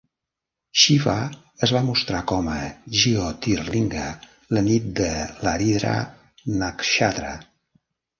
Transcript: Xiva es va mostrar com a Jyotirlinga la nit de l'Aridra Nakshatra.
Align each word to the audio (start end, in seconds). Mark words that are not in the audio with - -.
Xiva 0.83 1.13
es 1.65 1.73
va 1.75 1.81
mostrar 1.89 2.21
com 2.31 2.47
a 2.53 2.55
Jyotirlinga 3.01 4.05
la 4.57 4.63
nit 4.69 4.87
de 5.01 5.11
l'Aridra 5.45 5.93
Nakshatra. 6.63 7.35